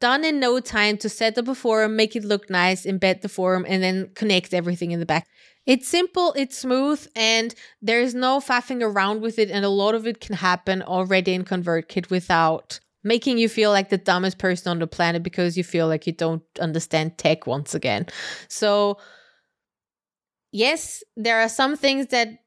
done 0.01 0.25
in 0.25 0.39
no 0.39 0.61
time 0.61 0.97
to 0.99 1.09
set 1.09 1.39
up 1.39 1.49
a 1.49 1.55
forum, 1.55 1.97
make 1.97 2.15
it 2.15 2.25
look 2.25 2.49
nice, 2.51 2.87
embed 2.87 3.23
the 3.23 3.29
forum, 3.29 3.65
and 3.69 3.83
then 3.83 4.11
connect 4.15 4.55
everything 4.55 4.93
in 4.93 5.01
the 5.01 5.07
back. 5.07 5.27
It's 5.65 5.89
simple, 5.89 6.33
it's 6.37 6.57
smooth, 6.57 7.05
and 7.17 7.53
there's 7.83 8.15
no 8.15 8.39
faffing 8.39 8.83
around 8.83 9.21
with 9.21 9.39
it. 9.39 9.51
And 9.51 9.65
a 9.65 9.69
lot 9.69 9.97
of 9.97 10.07
it 10.07 10.21
can 10.21 10.37
happen 10.37 10.81
already 10.83 11.35
in 11.35 11.45
ConvertKit 11.45 12.09
without 12.09 12.79
making 13.07 13.39
you 13.39 13.49
feel 13.49 13.71
like 13.71 13.89
the 13.89 13.99
dumbest 13.99 14.39
person 14.39 14.71
on 14.71 14.81
the 14.81 14.87
planet 14.87 15.23
because 15.23 15.57
you 15.57 15.65
feel 15.65 15.87
like 15.87 16.07
you 16.07 16.13
don't 16.13 16.43
understand 16.61 17.17
tech 17.17 17.47
once 17.47 17.75
again. 17.75 18.07
So, 18.49 18.99
yes, 20.53 21.03
there 21.17 21.41
are 21.41 21.49
some 21.49 21.77
things 21.77 22.09
that 22.09 22.41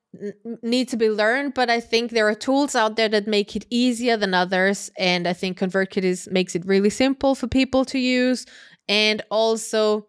need 0.63 0.89
to 0.89 0.97
be 0.97 1.07
learned 1.07 1.53
but 1.53 1.69
i 1.69 1.79
think 1.79 2.09
there 2.09 2.27
are 2.27 2.33
tools 2.33 2.75
out 2.75 2.95
there 2.95 3.07
that 3.07 3.27
make 3.27 3.55
it 3.55 3.63
easier 3.69 4.17
than 4.17 4.33
others 4.33 4.89
and 4.97 5.27
i 5.27 5.33
think 5.33 5.59
convertkit 5.59 6.01
is 6.01 6.27
makes 6.31 6.55
it 6.55 6.65
really 6.65 6.89
simple 6.89 7.35
for 7.35 7.45
people 7.47 7.85
to 7.85 7.99
use 7.99 8.47
and 8.87 9.21
also 9.29 10.07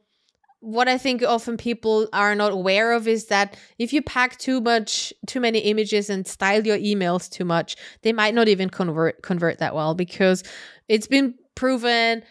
what 0.61 0.89
i 0.89 0.97
think 0.97 1.23
often 1.23 1.57
people 1.57 2.09
are 2.13 2.35
not 2.35 2.53
aware 2.53 2.93
of 2.93 3.09
is 3.09 3.27
that 3.27 3.57
if 3.79 3.93
you 3.93 4.03
pack 4.03 4.39
too 4.39 4.61
much 4.61 5.13
too 5.27 5.41
many 5.41 5.59
images 5.61 6.11
and 6.11 6.27
style 6.27 6.67
your 6.67 6.79
emails 6.79 7.29
too 7.31 7.45
much 7.45 7.77
they 8.03 8.13
might 8.13 8.35
not 8.35 8.49
even 8.49 8.69
convert 8.69 9.23
convert 9.23 9.59
that 9.59 9.75
well 9.75 9.95
because 9.95 10.45
it's 10.89 11.07
been 11.07 11.35
proven 11.55 12.23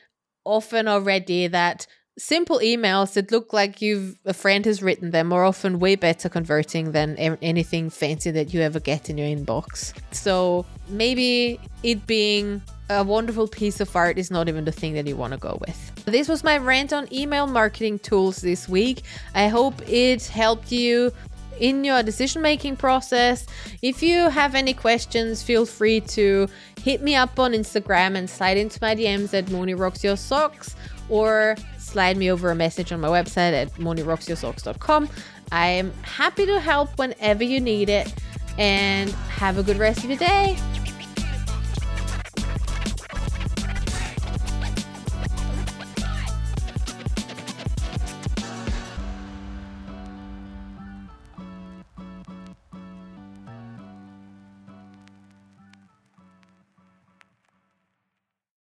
often 0.46 0.88
already 0.88 1.48
that 1.48 1.86
simple 2.20 2.60
emails 2.60 3.14
that 3.14 3.32
look 3.32 3.54
like 3.54 3.82
you've 3.82 4.20
a 4.26 4.34
friend 4.34 4.66
has 4.66 4.84
written 4.84 5.12
them 5.12 5.32
are 5.32 5.46
often 5.46 5.80
way 5.80 5.96
better 5.96 6.30
converting 6.30 6.92
than 6.92 7.16
anything 7.18 7.90
fancy 7.90 8.30
that 8.30 8.54
you 8.54 8.62
ever 8.62 8.80
get 8.80 9.10
in 9.10 9.18
your 9.18 9.28
inbox. 9.28 9.94
So 10.12 10.66
maybe 10.90 11.60
it 11.82 12.06
being 12.06 12.62
a 12.90 13.04
wonderful 13.04 13.48
piece 13.48 13.80
of 13.80 13.96
art 13.96 14.18
is 14.18 14.30
not 14.30 14.50
even 14.50 14.66
the 14.66 14.72
thing 14.72 14.94
that 14.94 15.08
you 15.08 15.16
want 15.16 15.32
to 15.32 15.40
go 15.40 15.58
with. 15.62 15.99
This 16.10 16.28
was 16.28 16.44
my 16.44 16.58
rant 16.58 16.94
on 16.94 17.12
email 17.14 17.48
marketing 17.48 18.00
tools 18.00 18.38
this 18.38 18.68
week. 18.68 19.04
I 19.36 19.48
hope 19.48 19.82
it 19.88 20.26
helped 20.28 20.72
you 20.72 21.12
in 21.60 21.84
your 21.84 22.02
decision 22.04 22.42
making 22.42 22.78
process. 22.78 23.46
If 23.82 24.02
you 24.02 24.30
have 24.30 24.56
any 24.56 24.74
questions, 24.74 25.44
feel 25.44 25.66
free 25.66 26.02
to 26.02 26.48
hit 26.82 27.02
me 27.02 27.16
up 27.16 27.40
on 27.40 27.52
Instagram 27.52 28.16
and 28.16 28.30
slide 28.30 28.58
into 28.58 28.80
my 28.82 28.96
DMs 28.96 29.34
at 29.34 29.52
Moni 29.52 29.74
Rocks 29.74 30.04
Your 30.04 30.18
Socks 30.18 30.76
or 31.10 31.56
slide 31.78 32.18
me 32.18 32.32
over 32.32 32.52
a 32.52 32.56
message 32.56 32.92
on 32.92 33.02
my 33.02 33.08
website 33.08 33.54
at 33.54 33.74
monirocksyoursocks.com. 33.74 35.10
I 35.52 35.68
am 35.68 35.92
happy 36.04 36.46
to 36.46 36.60
help 36.60 36.98
whenever 36.98 37.44
you 37.44 37.60
need 37.60 37.90
it 37.90 38.14
and 38.58 39.10
have 39.10 39.58
a 39.58 39.64
good 39.64 39.78
rest 39.78 40.04
of 40.04 40.10
your 40.10 40.20
day. 40.20 40.58